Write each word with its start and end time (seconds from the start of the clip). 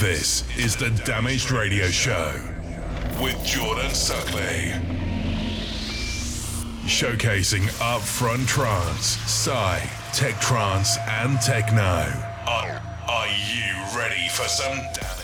This 0.00 0.44
is 0.56 0.76
the 0.76 0.88
Damaged 1.04 1.50
Radio 1.50 1.88
Show 1.88 2.32
with 3.22 3.36
Jordan 3.44 3.90
Suckley. 3.90 4.72
Showcasing 6.86 7.66
upfront 7.80 8.46
trance, 8.46 9.18
psy, 9.30 9.78
tech 10.14 10.40
trance, 10.40 10.96
and 11.06 11.38
techno. 11.42 11.82
Are, 12.48 12.80
are 13.10 13.26
you 13.28 13.74
ready 13.94 14.26
for 14.30 14.48
some 14.48 14.78
damage? 14.78 15.19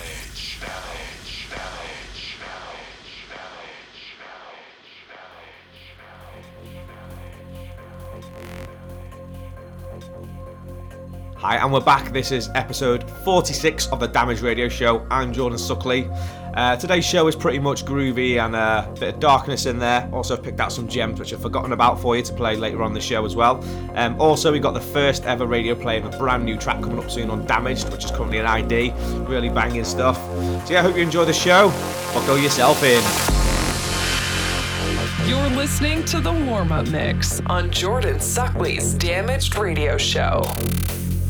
Hi, 11.47 11.59
and 11.59 11.73
we're 11.73 11.79
back. 11.79 12.13
This 12.13 12.33
is 12.33 12.51
episode 12.57 13.09
46 13.09 13.87
of 13.93 14.01
the 14.01 14.09
Damage 14.09 14.41
Radio 14.41 14.69
Show. 14.69 15.07
I'm 15.12 15.33
Jordan 15.33 15.57
Suckley. 15.57 16.11
Uh, 16.55 16.75
today's 16.75 17.05
show 17.05 17.29
is 17.29 17.37
pretty 17.37 17.61
much 17.61 17.84
groovy 17.84 18.45
and 18.45 18.57
uh, 18.57 18.84
a 18.84 18.98
bit 18.98 19.15
of 19.15 19.20
darkness 19.20 19.65
in 19.65 19.79
there. 19.79 20.11
Also, 20.12 20.37
I've 20.37 20.43
picked 20.43 20.59
out 20.59 20.73
some 20.73 20.89
gems 20.89 21.20
which 21.20 21.33
I've 21.33 21.41
forgotten 21.41 21.73
about 21.73 22.01
for 22.01 22.17
you 22.17 22.25
to 22.25 22.33
play 22.33 22.56
later 22.56 22.83
on 22.83 22.95
the 22.95 23.01
show 23.01 23.25
as 23.25 23.37
well. 23.37 23.62
Um, 23.95 24.20
also, 24.20 24.51
we 24.51 24.59
got 24.59 24.75
the 24.75 24.80
first 24.80 25.23
ever 25.23 25.47
radio 25.47 25.77
play 25.77 25.98
of 25.98 26.12
a 26.12 26.19
brand 26.19 26.45
new 26.45 26.56
track 26.56 26.83
coming 26.83 26.98
up 26.98 27.09
soon 27.09 27.30
on 27.30 27.47
Damaged, 27.47 27.92
which 27.92 28.05
is 28.05 28.11
currently 28.11 28.39
an 28.39 28.47
ID. 28.47 28.92
Really 29.28 29.48
banging 29.48 29.84
stuff. 29.84 30.17
So, 30.67 30.73
yeah, 30.73 30.81
I 30.81 30.83
hope 30.83 30.97
you 30.97 31.03
enjoy 31.03 31.27
the 31.27 31.33
show. 31.33 31.69
Buckle 32.12 32.39
yourself 32.39 32.83
in. 32.83 33.01
You're 35.28 35.56
listening 35.56 36.05
to 36.06 36.20
the 36.20 36.33
warm 36.33 36.73
up 36.73 36.89
mix 36.89 37.41
on 37.47 37.70
Jordan 37.70 38.17
Suckley's 38.17 38.95
Damaged 38.95 39.55
Radio 39.55 39.97
Show. 39.97 40.42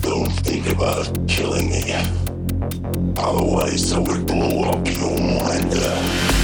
Don't 0.06 0.30
think 0.30 0.70
about 0.70 1.10
killing 1.26 1.68
me. 1.68 1.92
Otherwise, 3.16 3.92
I 3.92 3.98
would 3.98 4.24
blow 4.24 4.70
up 4.70 4.86
your 4.86 5.18
mind. 5.18 6.35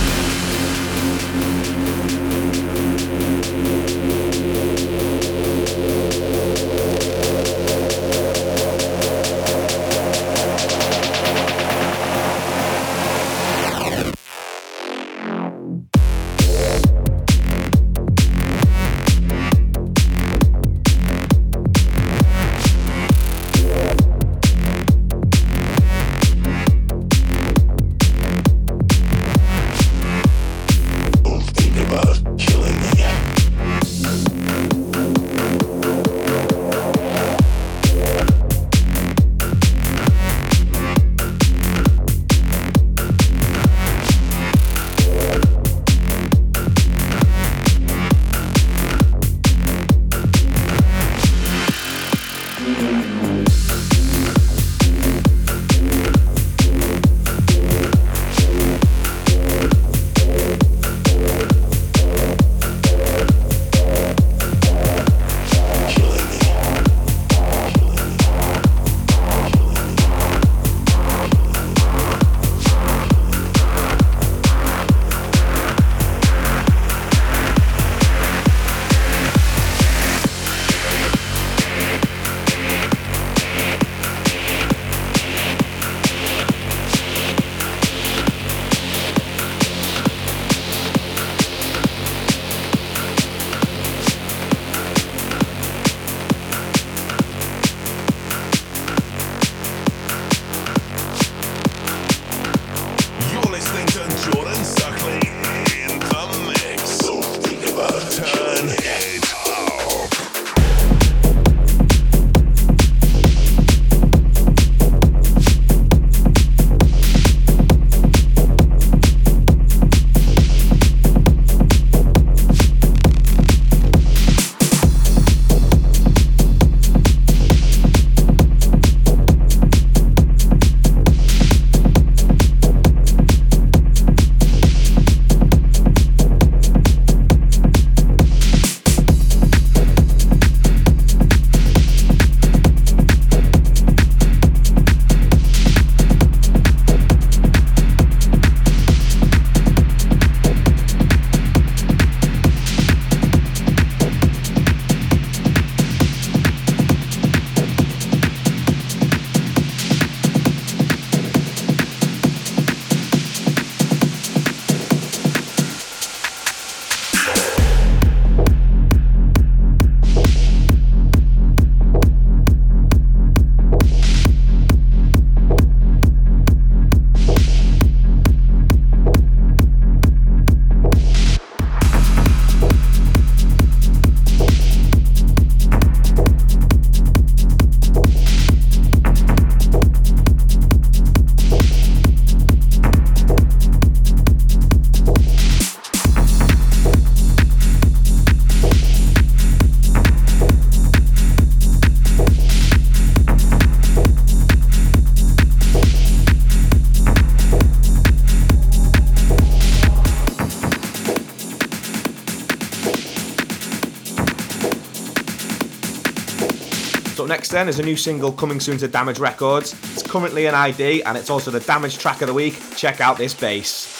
Then 217.53 217.69
is 217.69 217.79
a 217.79 217.83
new 217.83 217.97
single 217.97 218.33
coming 218.33 218.59
soon 218.59 218.79
to 218.79 218.89
Damage 218.89 219.19
Records. 219.19 219.75
It's 219.93 220.03
currently 220.03 220.47
an 220.47 220.55
ID 220.55 221.03
and 221.03 221.19
it's 221.19 221.29
also 221.29 221.51
the 221.51 221.61
Damage 221.61 221.99
track 221.99 222.23
of 222.23 222.29
the 222.29 222.35
week. 222.35 222.59
Check 222.77 223.03
out 223.03 223.19
this 223.19 223.35
bass. 223.35 223.92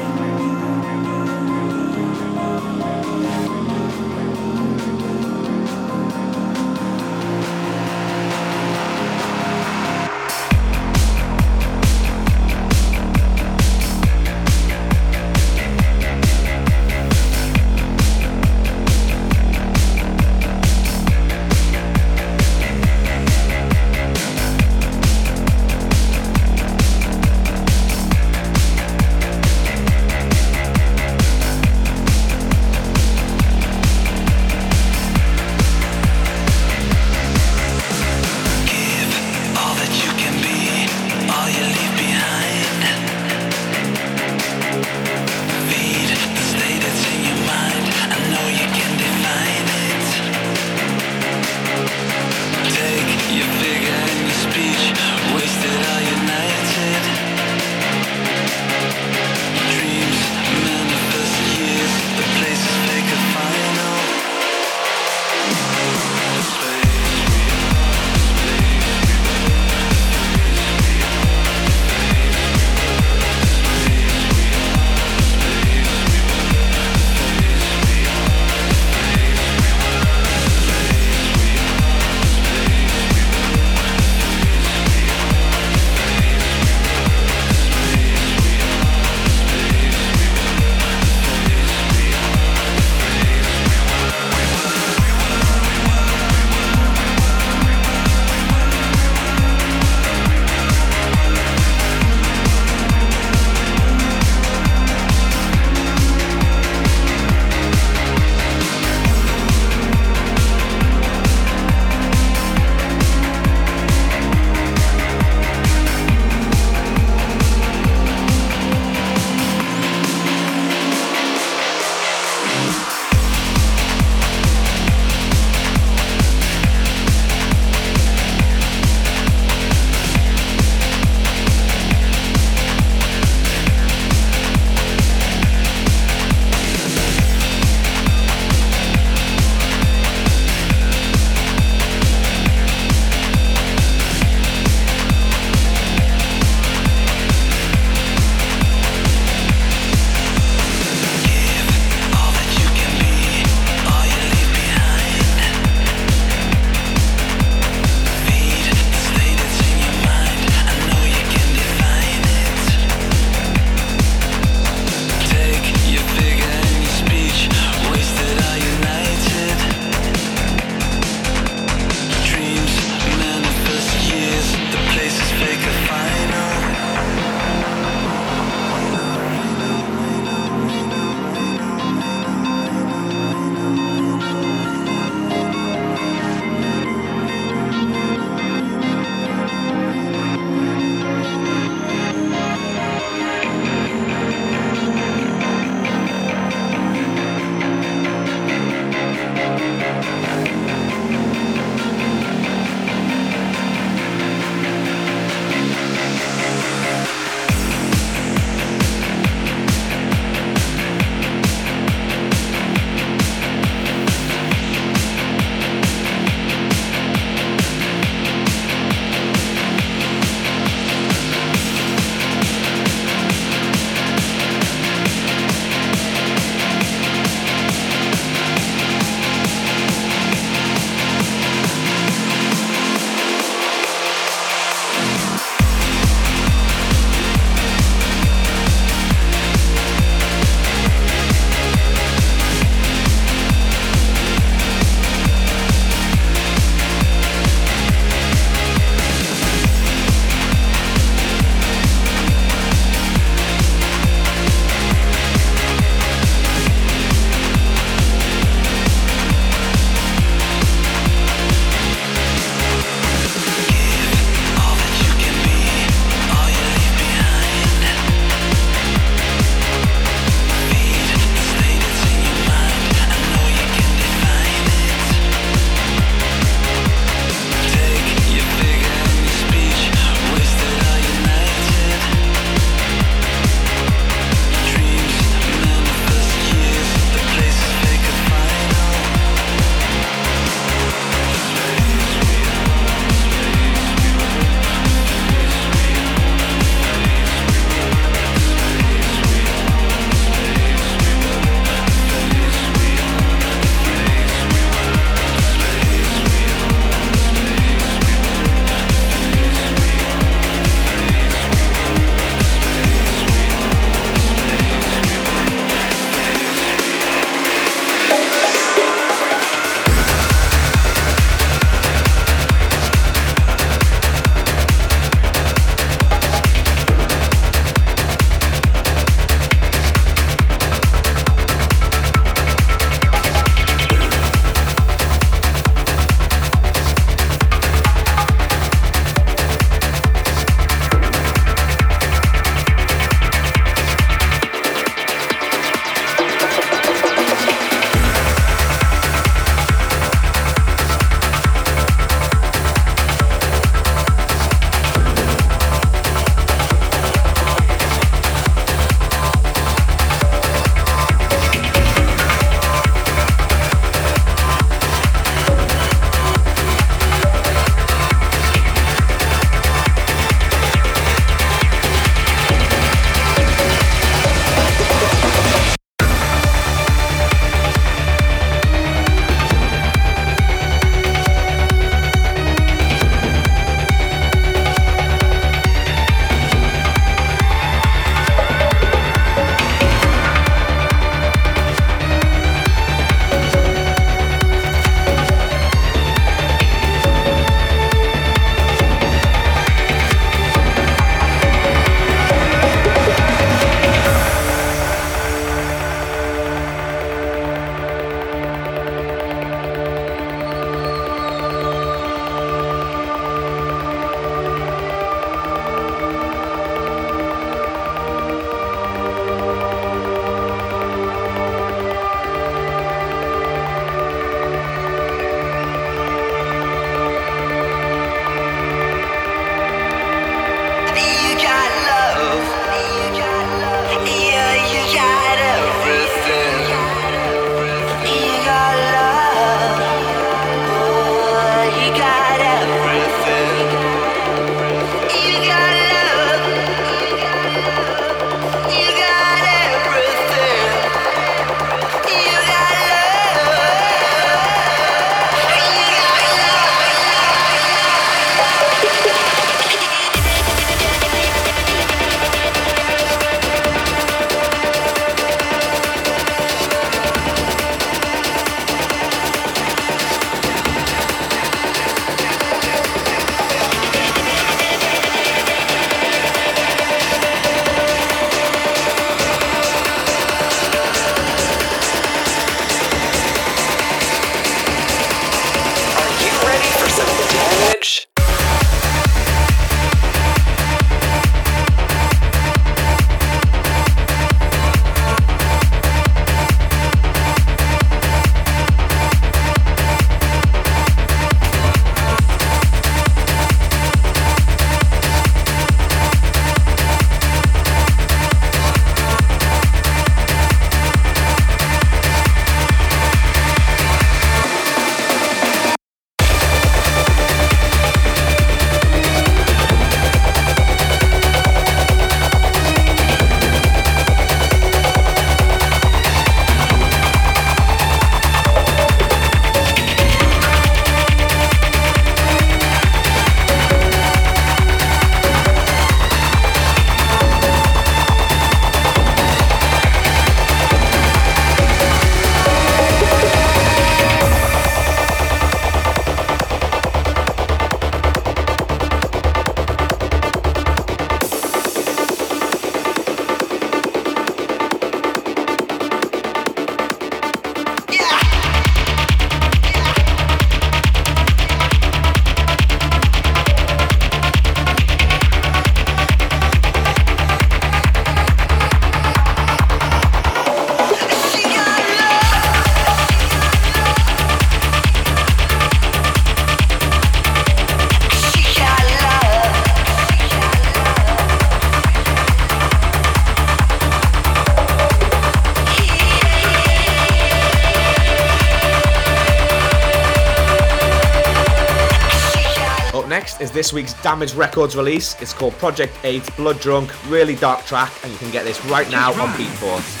Is 593.51 593.55
this 593.55 593.73
week's 593.73 593.93
Damage 594.01 594.33
Records 594.33 594.75
release. 594.75 595.19
It's 595.21 595.33
called 595.33 595.53
Project 595.53 595.93
8 596.03 596.35
Blood 596.37 596.59
Drunk, 596.59 596.91
really 597.09 597.35
dark 597.35 597.65
track, 597.65 597.91
and 598.03 598.11
you 598.11 598.17
can 598.17 598.31
get 598.31 598.45
this 598.45 598.63
right 598.65 598.89
now 598.89 599.11
on 599.13 599.29
Beatport. 599.29 600.00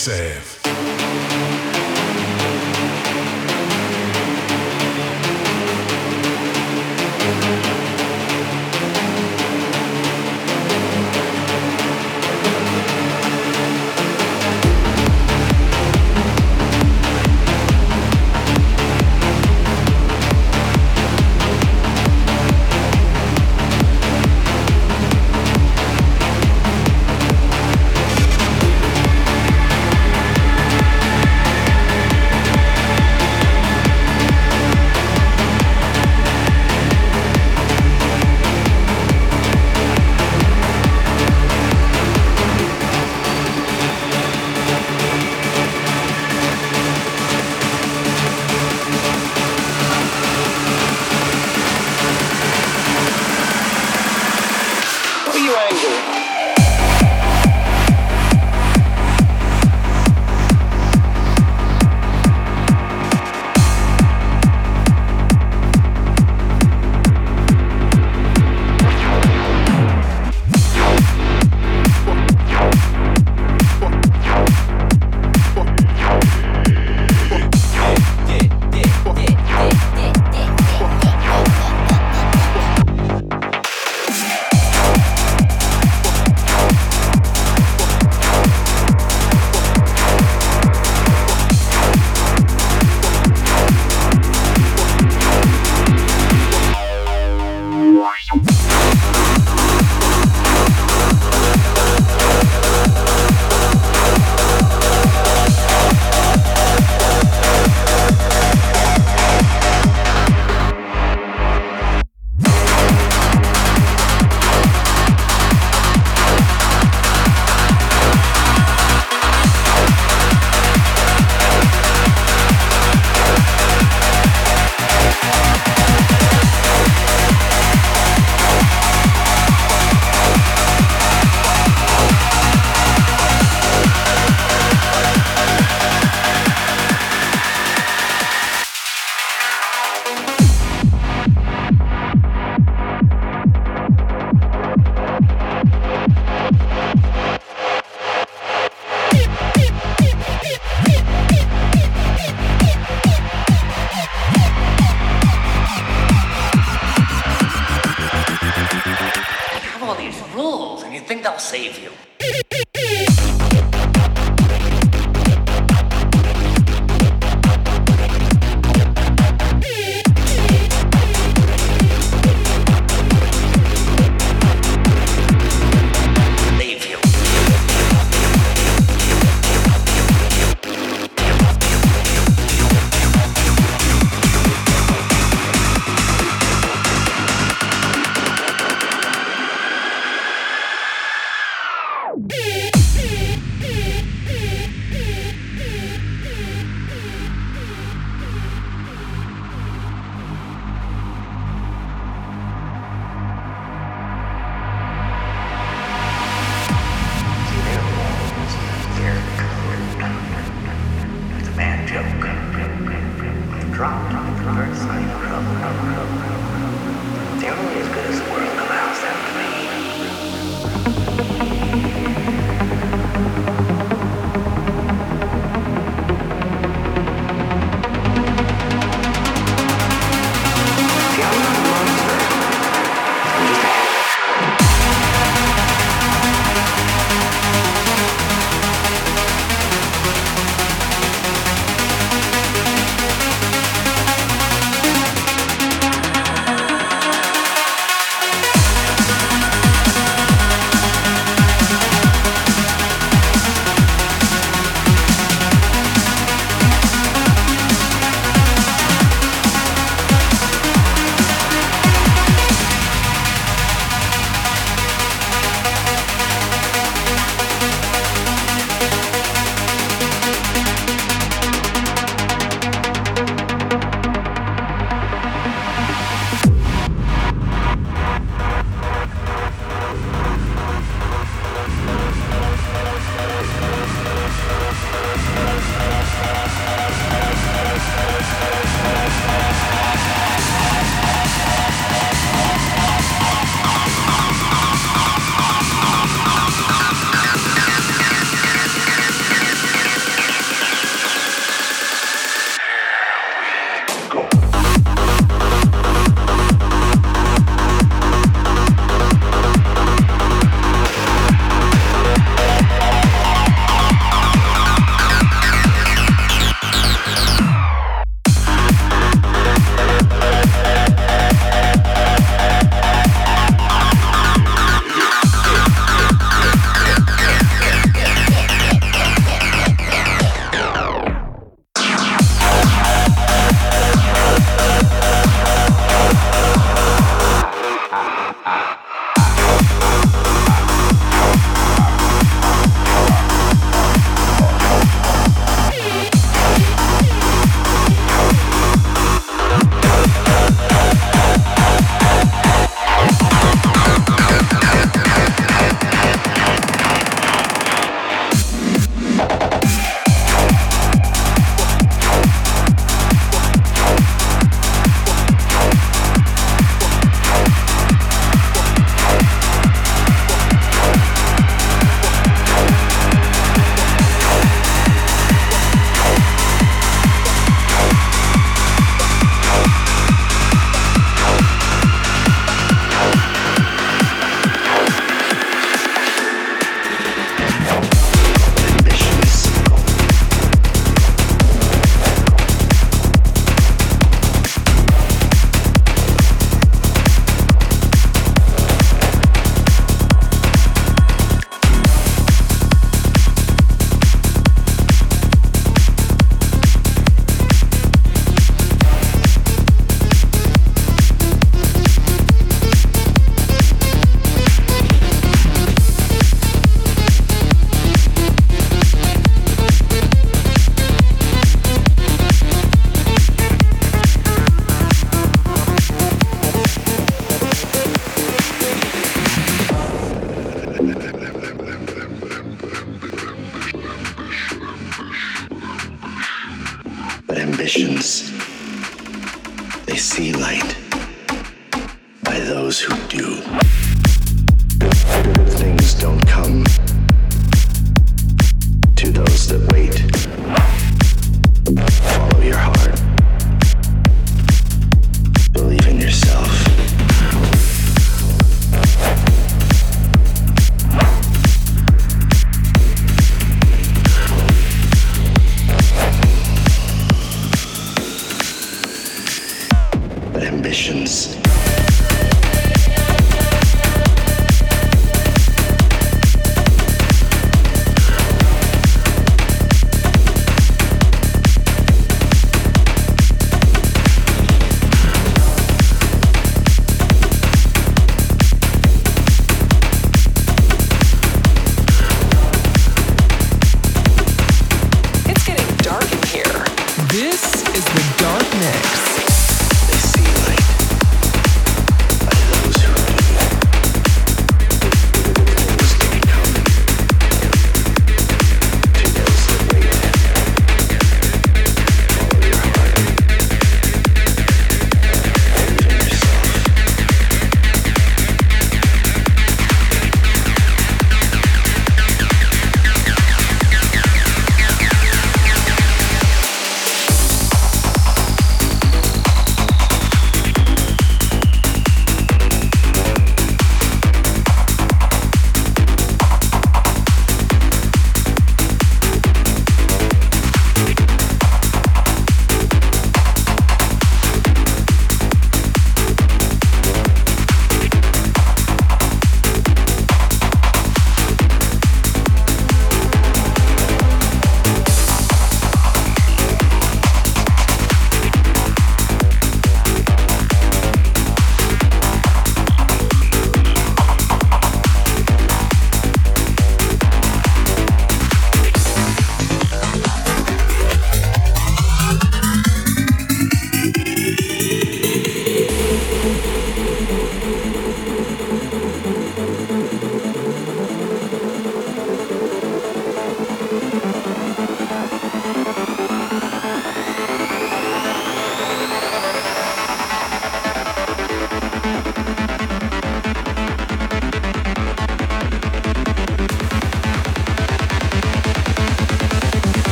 Exclusive. 0.00 0.49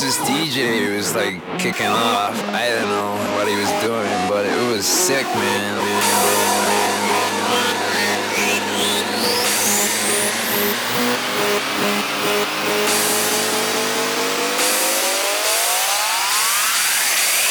was 0.00 0.16
this 0.16 0.28
DJ 0.28 0.86
who 0.86 0.96
was 0.96 1.14
like 1.14 1.40
kicking 1.58 1.86
off. 1.86 2.38
I 2.50 2.68
don't 2.68 2.88
know 2.88 3.16
what 3.36 3.48
he 3.48 3.56
was 3.56 3.68
doing, 3.82 4.28
but 4.28 4.46
it 4.46 4.72
was 4.72 4.86
sick, 4.86 5.24
man. 5.24 5.78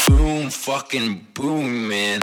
Boom, 0.07 0.49
fucking 0.49 1.27
boom, 1.33 1.89
man. 1.89 2.21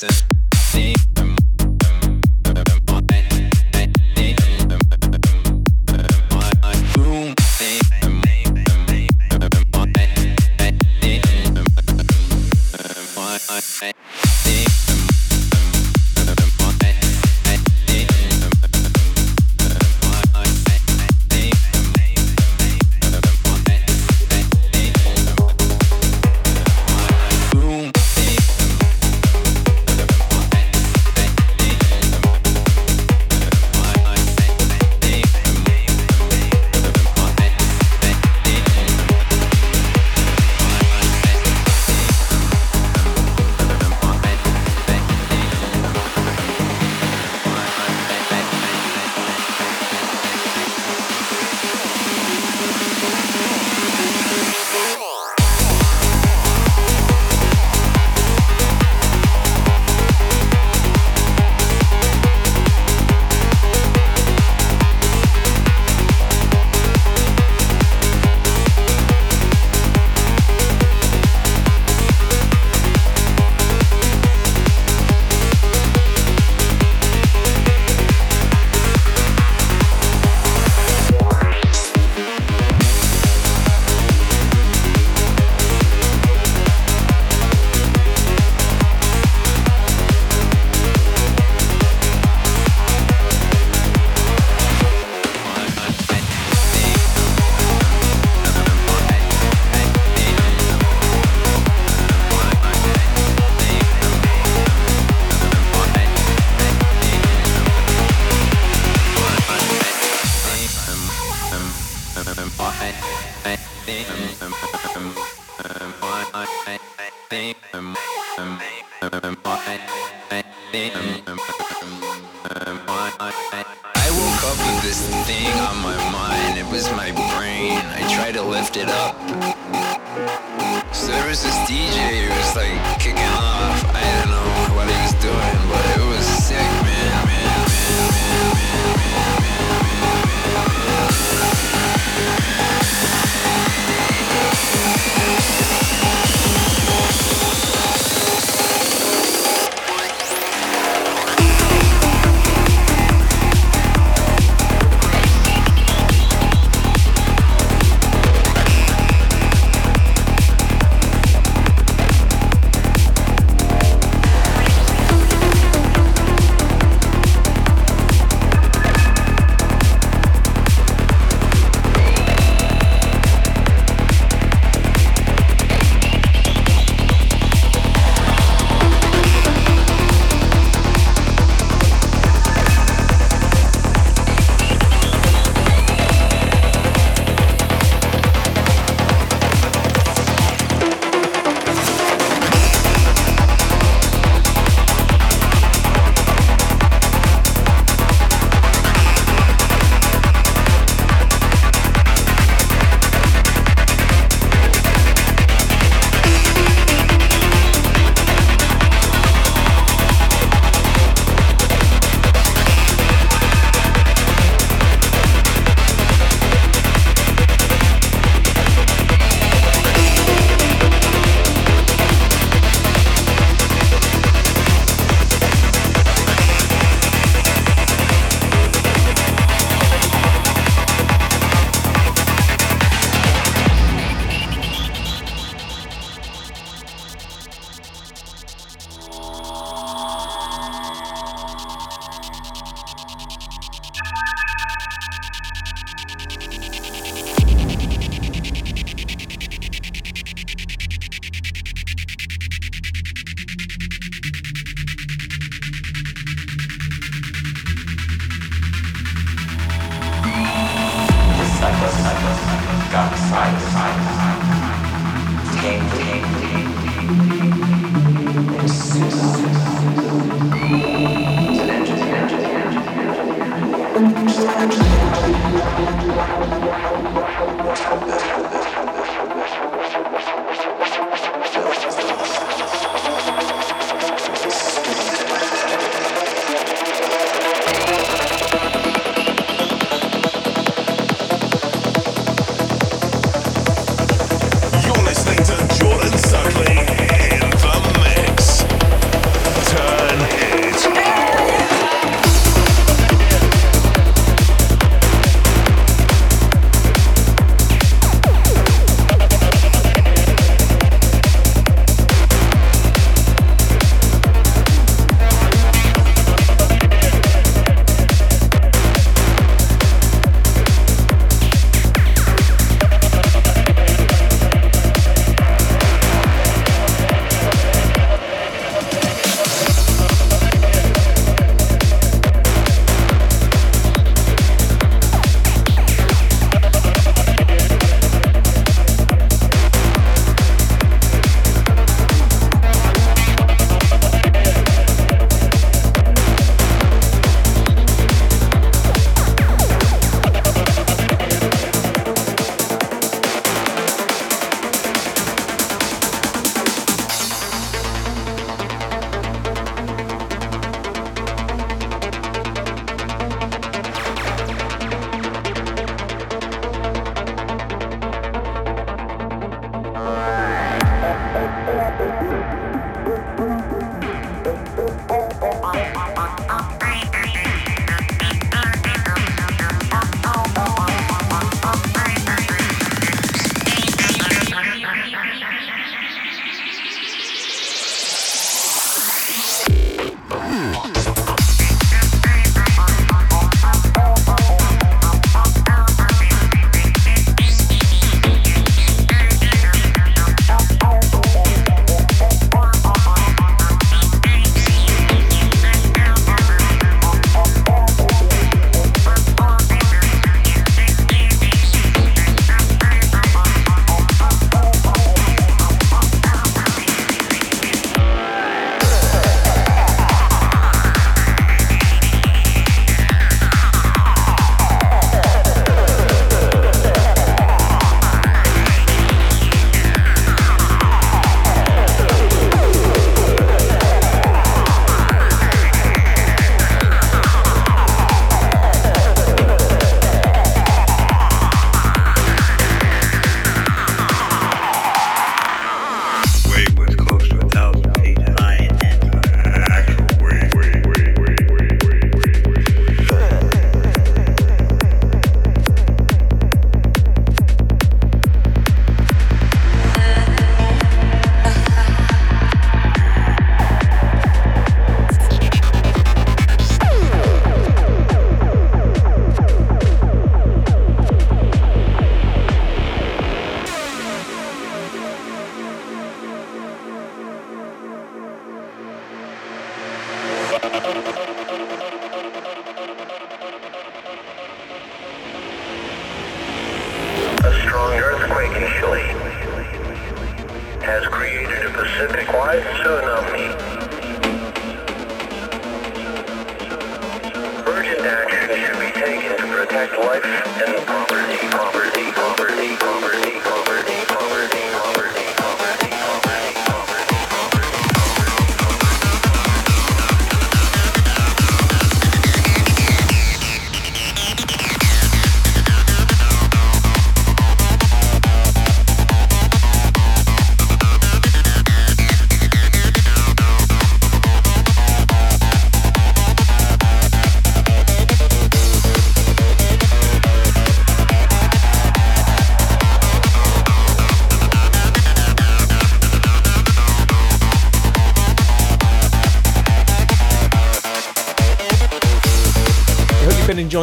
dancing. 0.00 0.25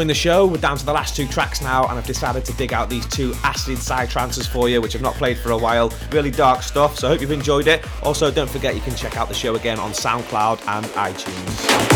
Enjoying 0.03 0.07
the 0.07 0.13
show. 0.13 0.45
We're 0.45 0.57
down 0.57 0.77
to 0.77 0.85
the 0.85 0.93
last 0.93 1.15
two 1.15 1.27
tracks 1.27 1.61
now, 1.61 1.87
and 1.87 1.97
I've 1.97 2.05
decided 2.05 2.43
to 2.45 2.53
dig 2.53 2.73
out 2.73 2.89
these 2.89 3.05
two 3.07 3.33
acid 3.43 3.77
side 3.77 4.09
trances 4.09 4.45
for 4.47 4.67
you, 4.67 4.81
which 4.81 4.95
I've 4.95 5.01
not 5.01 5.15
played 5.15 5.37
for 5.37 5.51
a 5.51 5.57
while. 5.57 5.91
Really 6.11 6.31
dark 6.31 6.61
stuff, 6.61 6.97
so 6.99 7.07
I 7.07 7.11
hope 7.11 7.21
you've 7.21 7.31
enjoyed 7.31 7.67
it. 7.67 7.85
Also, 8.03 8.29
don't 8.31 8.49
forget 8.49 8.75
you 8.75 8.81
can 8.81 8.95
check 8.95 9.17
out 9.17 9.27
the 9.27 9.33
show 9.33 9.55
again 9.55 9.79
on 9.79 9.91
SoundCloud 9.91 10.67
and 10.67 10.85
iTunes. 10.87 11.92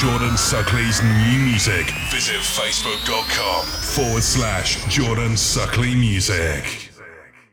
Jordan 0.00 0.30
Suckley's 0.30 1.02
new 1.02 1.44
music, 1.44 1.90
visit 2.10 2.36
facebook.com 2.36 3.66
forward 3.66 4.22
slash 4.22 4.82
Jordan 4.86 5.32
Suckley 5.32 5.94
Music. 5.94 6.79